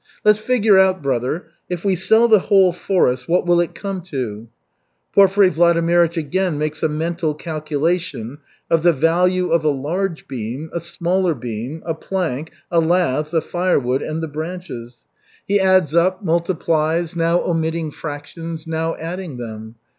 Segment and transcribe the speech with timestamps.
[0.25, 1.49] "Let's figure out, brother.
[1.69, 4.47] If we sell the whole forest, what will it come to?"
[5.13, 10.79] Porfiry Vladimirych again makes a mental calculation of the value of a large beam, a
[10.79, 15.01] smaller beam, a plank, a lath, the firewood and the branches.
[15.47, 19.75] He adds up, multiplies, now omitting fractions, now adding them.